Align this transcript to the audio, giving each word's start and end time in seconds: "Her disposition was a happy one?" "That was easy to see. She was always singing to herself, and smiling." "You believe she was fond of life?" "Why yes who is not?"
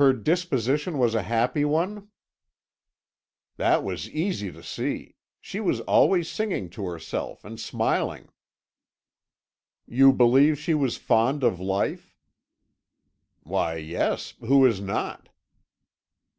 "Her 0.00 0.14
disposition 0.14 0.96
was 0.96 1.14
a 1.14 1.20
happy 1.24 1.66
one?" 1.66 2.08
"That 3.58 3.84
was 3.84 4.08
easy 4.08 4.50
to 4.50 4.62
see. 4.62 5.16
She 5.42 5.60
was 5.60 5.82
always 5.82 6.30
singing 6.30 6.70
to 6.70 6.86
herself, 6.86 7.44
and 7.44 7.60
smiling." 7.60 8.30
"You 9.86 10.10
believe 10.10 10.58
she 10.58 10.72
was 10.72 10.96
fond 10.96 11.44
of 11.44 11.60
life?" 11.60 12.16
"Why 13.42 13.76
yes 13.76 14.32
who 14.40 14.64
is 14.64 14.80
not?" 14.80 15.28